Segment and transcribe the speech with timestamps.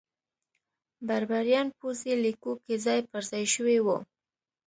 [1.07, 3.97] بربریان پوځي لیکو کې ځای پرځای شوي وو.